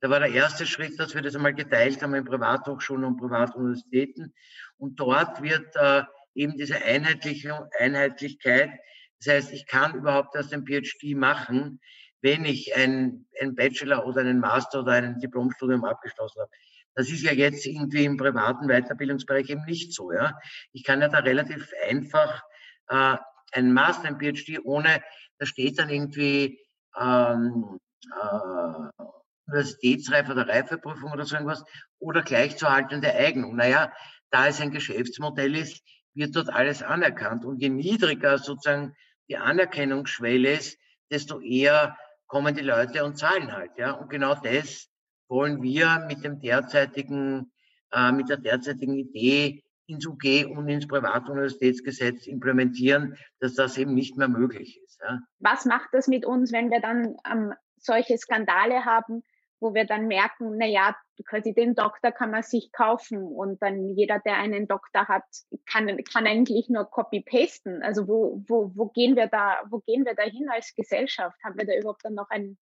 [0.00, 4.32] Da war der erste Schritt, dass wir das einmal geteilt haben in Privathochschulen und Privatuniversitäten.
[4.76, 6.02] Und dort wird äh,
[6.34, 8.70] eben diese Einheitliche, Einheitlichkeit
[9.18, 11.80] das heißt, ich kann überhaupt erst ein PhD machen,
[12.20, 16.50] wenn ich ein, ein Bachelor oder einen Master oder ein Diplomstudium abgeschlossen habe.
[16.94, 20.12] Das ist ja jetzt irgendwie im privaten Weiterbildungsbereich eben nicht so.
[20.12, 20.36] Ja?
[20.72, 22.42] Ich kann ja da relativ einfach
[22.88, 23.16] äh,
[23.52, 25.02] einen Master, ein PhD, ohne,
[25.38, 26.58] da steht dann irgendwie
[26.98, 27.78] ähm,
[28.12, 29.04] äh,
[29.46, 31.64] Universitätsreife oder Reifeprüfung oder so irgendwas,
[31.98, 33.56] oder gleichzuhaltende Eignung.
[33.56, 33.92] Naja,
[34.30, 35.82] da es ein Geschäftsmodell ist,
[36.14, 37.44] wird dort alles anerkannt.
[37.44, 38.94] Und je niedriger sozusagen
[39.28, 40.78] die Anerkennungsschwelle ist,
[41.10, 43.72] desto eher kommen die Leute und zahlen halt.
[43.76, 43.92] Ja?
[43.92, 44.88] Und genau das
[45.28, 47.52] wollen wir mit dem derzeitigen,
[47.92, 54.16] äh, mit der derzeitigen Idee ins UG und ins Privatuniversitätsgesetz implementieren, dass das eben nicht
[54.16, 55.00] mehr möglich ist.
[55.00, 55.20] Ja?
[55.38, 59.22] Was macht das mit uns, wenn wir dann ähm, solche Skandale haben,
[59.60, 63.96] wo wir dann merken, na ja, quasi den Doktor kann man sich kaufen und dann
[63.96, 65.24] jeder, der einen Doktor hat,
[65.66, 67.82] kann, kann eigentlich nur copy-pasten.
[67.82, 71.36] Also wo, wo, wo gehen wir da, wo gehen wir da hin als Gesellschaft?
[71.42, 72.56] Haben wir da überhaupt dann noch ein,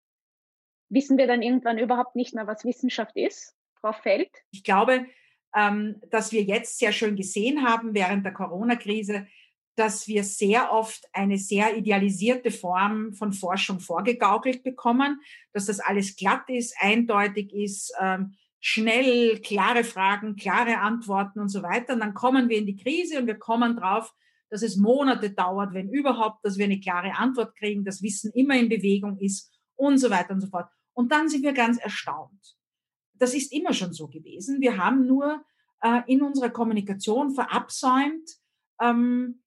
[0.88, 3.54] wissen wir dann irgendwann überhaupt nicht mehr, was Wissenschaft ist?
[3.80, 4.30] Frau Feld?
[4.50, 5.06] Ich glaube,
[5.54, 9.26] ähm, dass wir jetzt sehr schön gesehen haben während der Corona-Krise,
[9.76, 15.20] dass wir sehr oft eine sehr idealisierte Form von Forschung vorgegaukelt bekommen,
[15.52, 21.62] dass das alles glatt ist, eindeutig ist, ähm, schnell, klare Fragen, klare Antworten und so
[21.62, 21.94] weiter.
[21.94, 24.12] Und dann kommen wir in die Krise und wir kommen drauf,
[24.48, 28.56] dass es Monate dauert, wenn überhaupt, dass wir eine klare Antwort kriegen, dass Wissen immer
[28.56, 30.68] in Bewegung ist und so weiter und so fort.
[30.94, 32.56] Und dann sind wir ganz erstaunt.
[33.14, 34.60] Das ist immer schon so gewesen.
[34.60, 35.44] Wir haben nur
[35.82, 38.30] äh, in unserer Kommunikation verabsäumt,
[38.80, 39.42] ähm,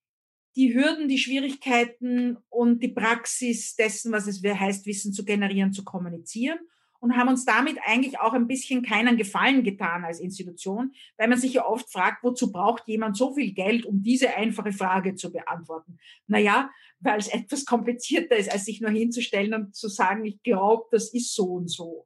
[0.59, 5.85] die Hürden, die Schwierigkeiten und die Praxis dessen, was es heißt, Wissen zu generieren, zu
[5.85, 6.59] kommunizieren
[6.99, 11.39] und haben uns damit eigentlich auch ein bisschen keinen Gefallen getan als Institution, weil man
[11.39, 15.31] sich ja oft fragt, wozu braucht jemand so viel Geld, um diese einfache Frage zu
[15.31, 15.97] beantworten?
[16.27, 16.69] Naja,
[16.99, 21.13] weil es etwas komplizierter ist, als sich nur hinzustellen und zu sagen, ich glaube, das
[21.13, 22.05] ist so und so.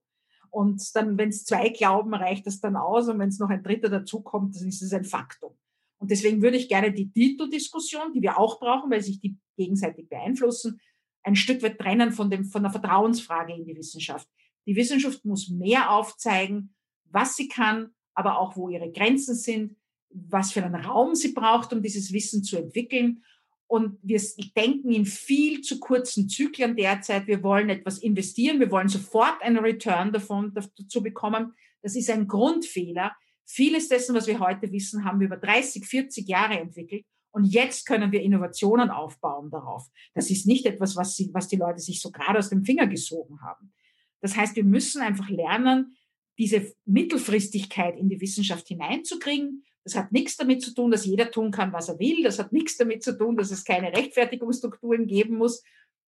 [0.51, 3.07] Und dann, wenn es zwei glauben, reicht das dann aus.
[3.07, 5.55] Und wenn es noch ein dritter dazukommt, dann ist es ein Faktum.
[6.03, 10.09] Und deswegen würde ich gerne die Titeldiskussion, die wir auch brauchen, weil sich die gegenseitig
[10.09, 10.81] beeinflussen,
[11.23, 14.27] ein Stück weit trennen von, dem, von der Vertrauensfrage in die Wissenschaft.
[14.67, 19.77] Die Wissenschaft muss mehr aufzeigen, was sie kann, aber auch wo ihre Grenzen sind,
[20.09, 23.23] was für einen Raum sie braucht, um dieses Wissen zu entwickeln.
[23.67, 24.21] Und wir
[24.57, 27.27] denken in viel zu kurzen Zyklen derzeit.
[27.27, 28.59] Wir wollen etwas investieren.
[28.59, 31.53] Wir wollen sofort einen Return davon dazu bekommen.
[31.81, 33.13] Das ist ein Grundfehler.
[33.45, 37.05] Vieles dessen, was wir heute wissen, haben wir über 30, 40 Jahre entwickelt.
[37.31, 39.89] Und jetzt können wir Innovationen aufbauen darauf.
[40.13, 42.85] Das ist nicht etwas, was, sie, was die Leute sich so gerade aus dem Finger
[42.85, 43.73] gesogen haben.
[44.21, 45.97] Das heißt, wir müssen einfach lernen,
[46.37, 49.63] diese Mittelfristigkeit in die Wissenschaft hineinzukriegen.
[49.83, 52.23] Das hat nichts damit zu tun, dass jeder tun kann, was er will.
[52.23, 55.63] Das hat nichts damit zu tun, dass es keine Rechtfertigungsstrukturen geben muss.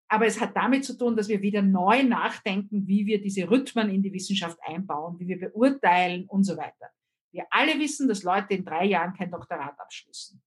[0.09, 3.89] Aber es hat damit zu tun, dass wir wieder neu nachdenken, wie wir diese Rhythmen
[3.89, 6.91] in die Wissenschaft einbauen, wie wir beurteilen und so weiter.
[7.35, 10.41] Wir alle wissen, dass Leute in drei Jahren kein Doktorat abschließen.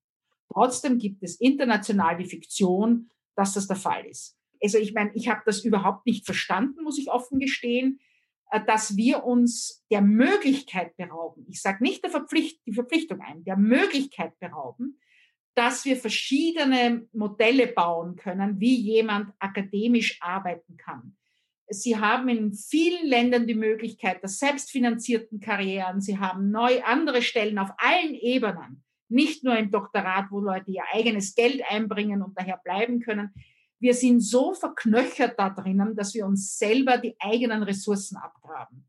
[0.49, 4.37] Trotzdem gibt es international die Fiktion, dass das der Fall ist.
[4.63, 7.99] Also ich meine, ich habe das überhaupt nicht verstanden, muss ich offen gestehen,
[8.51, 13.43] äh, dass wir uns der Möglichkeit berauben, ich sage nicht der Verpflicht, die Verpflichtung ein,
[13.43, 14.97] der Möglichkeit berauben,
[15.55, 21.17] dass wir verschiedene Modelle bauen können, wie jemand akademisch arbeiten kann.
[21.69, 25.99] Sie haben in vielen Ländern die Möglichkeit der selbstfinanzierten Karrieren.
[25.99, 28.83] Sie haben neu andere Stellen auf allen Ebenen.
[29.09, 33.31] Nicht nur im Doktorat, wo Leute ihr eigenes Geld einbringen und daher bleiben können.
[33.79, 38.87] Wir sind so verknöchert da drinnen, dass wir uns selber die eigenen Ressourcen abgraben.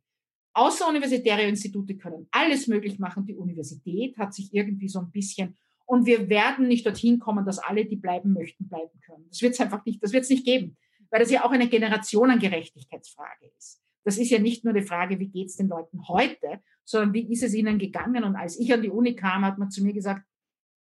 [0.54, 3.26] Außeruniversitäre Institute können alles möglich machen.
[3.26, 7.58] Die Universität hat sich irgendwie so ein bisschen und wir werden nicht dorthin kommen, dass
[7.58, 9.26] alle, die bleiben möchten, bleiben können.
[9.30, 10.76] Das wird es einfach nicht, das wird es nicht geben
[11.10, 13.82] weil das ja auch eine Generationengerechtigkeitsfrage ist.
[14.04, 17.42] Das ist ja nicht nur die Frage, wie geht's den Leuten heute, sondern wie ist
[17.42, 18.24] es ihnen gegangen?
[18.24, 20.22] Und als ich an die Uni kam, hat man zu mir gesagt,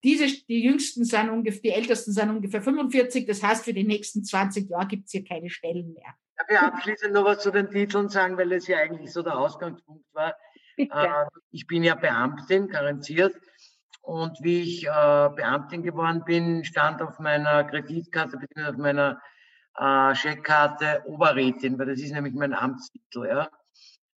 [0.03, 4.23] diese, die Jüngsten sind ungefähr, die Ältesten sind ungefähr 45, das heißt, für die nächsten
[4.23, 6.15] 20 Jahre gibt's hier keine Stellen mehr.
[6.37, 9.39] Darf ich abschließend noch was zu den Titeln sagen, weil das ja eigentlich so der
[9.39, 10.35] Ausgangspunkt war.
[10.77, 10.93] Bitte.
[10.95, 13.35] Äh, ich bin ja Beamtin, garantiert.
[14.03, 18.71] Und wie ich äh, Beamtin geworden bin, stand auf meiner Kreditkarte, bzw.
[18.71, 19.23] auf meiner
[19.77, 23.27] äh, Scheckkarte Oberrätin, weil das ist nämlich mein Amtstitel.
[23.27, 23.49] Ja.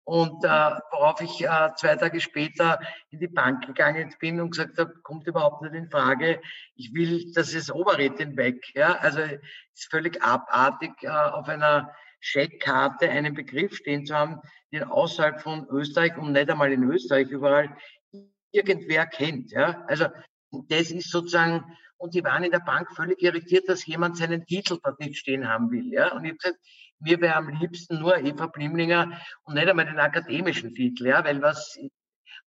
[0.06, 0.48] Und äh,
[0.92, 5.26] worauf ich äh, zwei Tage später in die Bank gegangen bin und gesagt habe, kommt
[5.26, 6.40] überhaupt nicht in Frage,
[6.76, 8.64] ich will, das ist Oberrätin weg.
[8.76, 8.98] Ja?
[9.00, 14.42] Also ist völlig abartig, äh, auf einer Scheckkarte einen Begriff stehen zu haben,
[14.72, 17.76] den außerhalb von Österreich und nicht einmal in Österreich überall
[18.52, 19.52] irgendwer kennt.
[19.52, 19.86] Ja?
[19.88, 20.06] Also
[20.70, 21.64] das ist sozusagen
[21.98, 25.48] und die waren in der Bank völlig irritiert, dass jemand seinen Titel dort nicht stehen
[25.48, 25.92] haben will.
[25.92, 26.14] Ja?
[26.14, 26.60] Und ich habe gesagt,
[27.00, 31.42] mir wäre am liebsten nur Eva Blimlinger und nicht einmal den akademischen Titel, ja, weil
[31.42, 31.78] was,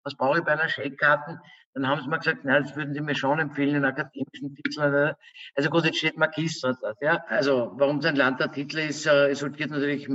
[0.02, 1.38] was brauche ich bei einer Scheckkarte?
[1.74, 5.14] Dann haben sie mir gesagt, nein, das würden sie mir schon empfehlen, den akademischen Titel.
[5.54, 7.22] Also gut, jetzt steht Magister dort, ja.
[7.28, 10.08] Also warum sein Land der Titel ist, äh, resultiert natürlich,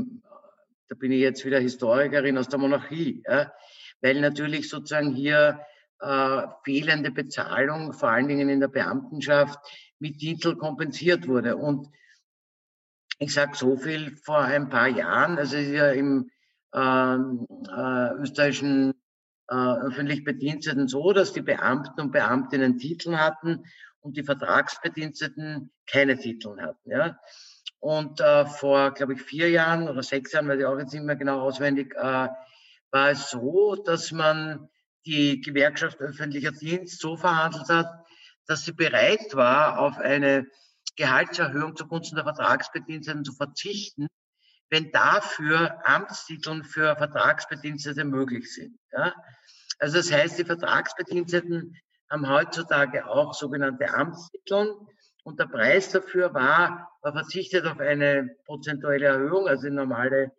[0.89, 3.53] da bin ich jetzt wieder Historikerin aus der Monarchie, ja,
[4.01, 5.59] weil natürlich sozusagen hier
[6.03, 9.57] äh, fehlende Bezahlung, vor allen Dingen in der Beamtenschaft,
[9.99, 11.55] mit Titel kompensiert wurde.
[11.55, 11.87] Und
[13.19, 16.29] ich sage so viel vor ein paar Jahren, also es ist ja im
[16.73, 18.93] ähm, äh, österreichischen
[19.47, 23.63] äh, öffentlich Bediensteten so, dass die Beamten und Beamtinnen Titel hatten
[24.01, 26.89] und die Vertragsbediensteten keine Titel hatten.
[26.89, 27.17] Ja?
[27.79, 31.03] Und äh, vor, glaube ich, vier Jahren oder sechs Jahren, weiß ich auch jetzt nicht
[31.03, 32.27] mehr genau auswendig, äh,
[32.91, 34.69] war es so, dass man
[35.05, 37.87] die Gewerkschaft öffentlicher Dienst so verhandelt hat,
[38.47, 40.47] dass sie bereit war, auf eine
[40.95, 44.07] Gehaltserhöhung zugunsten der Vertragsbediensteten zu verzichten,
[44.69, 48.77] wenn dafür Amtstiteln für Vertragsbedienstete möglich sind.
[48.91, 49.13] Ja?
[49.79, 51.75] Also das heißt, die Vertragsbediensteten
[52.09, 54.75] haben heutzutage auch sogenannte Amtstitel
[55.23, 60.31] und der Preis dafür war, man verzichtet auf eine prozentuelle Erhöhung, also eine normale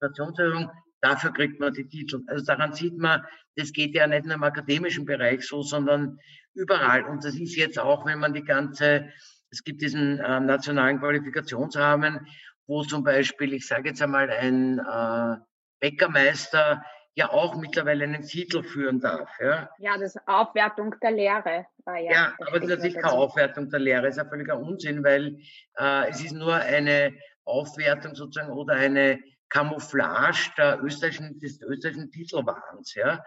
[0.00, 0.70] Inflationserhöhung,
[1.00, 2.22] dafür kriegt man die Titel.
[2.26, 3.24] Also daran sieht man,
[3.56, 6.18] das geht ja nicht nur im akademischen Bereich so, sondern
[6.54, 7.04] überall.
[7.04, 9.10] Und das ist jetzt auch, wenn man die ganze,
[9.50, 12.26] es gibt diesen äh, nationalen Qualifikationsrahmen,
[12.66, 15.36] wo zum Beispiel, ich sage jetzt einmal, ein äh,
[15.80, 16.82] Bäckermeister
[17.14, 19.28] ja auch mittlerweile einen Titel führen darf.
[19.40, 22.12] Ja, ja das Aufwertung der Lehre war ja.
[22.12, 25.38] Ja, aber das ist natürlich keine Aufwertung der Lehre, ist ja völliger Unsinn, weil
[25.78, 27.12] äh, es ist nur eine
[27.44, 29.18] Aufwertung sozusagen oder eine
[29.52, 33.22] Camouflage der österreichischen, des österreichischen Titelwahns, ja.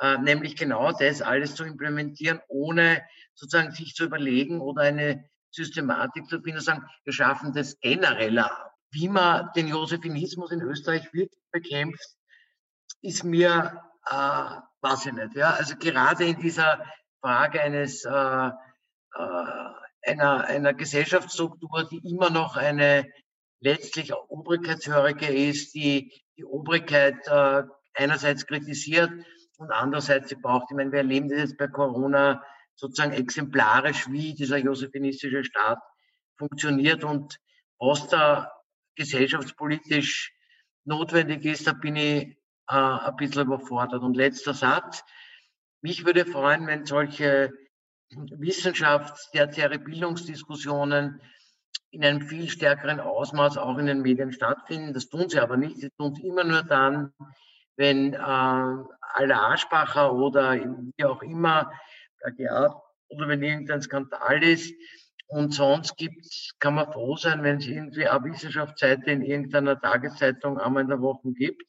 [0.00, 3.02] Äh, nämlich genau das alles zu implementieren, ohne
[3.34, 8.72] sozusagen sich zu überlegen oder eine Systematik zu finden, sagen, wir schaffen das genereller.
[8.90, 12.08] Wie man den Josephinismus in Österreich wirklich bekämpft,
[13.02, 14.50] ist mir, äh,
[14.80, 15.54] weiß ich nicht, ja.
[15.54, 16.84] Also gerade in dieser
[17.20, 18.50] Frage eines, äh, äh,
[20.06, 23.06] einer, einer Gesellschaftsstruktur, die immer noch eine
[23.64, 27.62] letztlich obrigkeitshörige ist, die die Obrigkeit äh,
[27.94, 29.10] einerseits kritisiert
[29.56, 30.66] und andererseits sie braucht.
[30.70, 32.42] Ich meine, wir erleben das jetzt bei Corona
[32.76, 35.78] sozusagen exemplarisch, wie dieser josephinistische Staat
[36.36, 37.38] funktioniert und
[37.78, 38.52] was da
[38.96, 40.32] gesellschaftspolitisch
[40.84, 42.36] notwendig ist, da bin ich
[42.68, 44.02] äh, ein bisschen überfordert.
[44.02, 45.02] Und letzter Satz.
[45.80, 47.52] Mich würde freuen, wenn solche
[48.10, 51.20] Wissenschafts-, tertiäre Bildungsdiskussionen
[51.90, 54.92] in einem viel stärkeren Ausmaß auch in den Medien stattfinden.
[54.92, 55.78] Das tun sie aber nicht.
[55.78, 57.12] Sie tun es immer nur dann,
[57.76, 61.70] wenn äh, aller Aschbacher oder wie auch immer,
[62.36, 64.74] ja, oder wenn irgendein Skandal ist.
[65.26, 70.58] Und sonst gibt's, kann man froh sein, wenn es irgendwie eine Wissenschaftsseite in irgendeiner Tageszeitung
[70.58, 71.62] einmal in der Woche gibt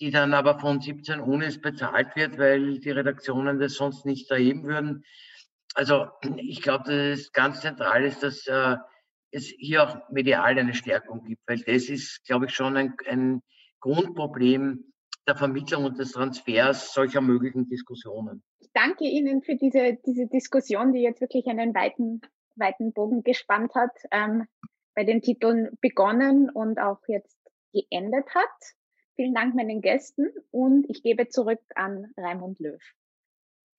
[0.00, 4.64] die dann aber von 17 Unis bezahlt wird, weil die Redaktionen das sonst nicht erheben
[4.64, 5.04] würden.
[5.74, 8.76] Also ich glaube, dass es ganz zentral ist, dass äh,
[9.30, 13.42] es hier auch medial eine Stärkung gibt, weil das ist, glaube ich, schon ein, ein
[13.80, 14.92] Grundproblem
[15.26, 18.42] der Vermittlung und des Transfers solcher möglichen Diskussionen.
[18.60, 22.22] Ich danke Ihnen für diese, diese Diskussion, die jetzt wirklich einen weiten,
[22.56, 24.46] weiten Bogen gespannt hat, ähm,
[24.94, 27.38] bei den Titeln begonnen und auch jetzt
[27.72, 28.74] geendet hat.
[29.14, 32.80] Vielen Dank meinen Gästen und ich gebe zurück an Raimund Löw.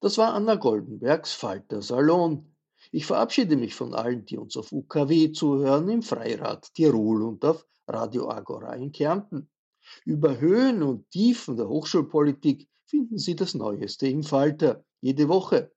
[0.02, 2.56] Das war Anna Goldenbergs Falter Salon.
[2.92, 7.66] Ich verabschiede mich von allen, die uns auf UKW zuhören, im Freirad Tirol und auf
[7.88, 9.50] Radio Agora in Kärnten.
[10.06, 15.72] Über Höhen und Tiefen der Hochschulpolitik finden Sie das Neueste im Falter jede Woche.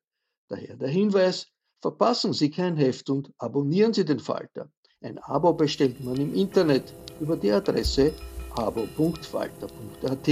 [0.49, 1.49] Daher der Hinweis,
[1.83, 4.71] verpassen Sie kein Heft und abonnieren Sie den Falter.
[5.03, 8.13] Ein Abo bestellt man im Internet über die Adresse
[8.57, 10.29] abo.falter.at.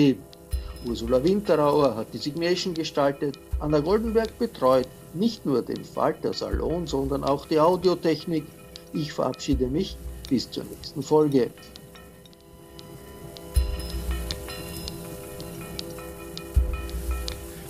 [0.86, 7.24] Ursula Winterauer hat die Signation gestaltet, Anna Goldenberg betreut nicht nur den Falter Salon, sondern
[7.24, 8.44] auch die Audiotechnik.
[8.92, 9.96] Ich verabschiede mich
[10.28, 11.50] bis zur nächsten Folge.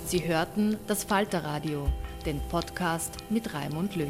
[0.05, 1.87] Sie hörten das Falterradio,
[2.25, 4.07] den Podcast mit Raimund Löw.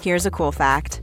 [0.00, 1.02] Here's a cool fact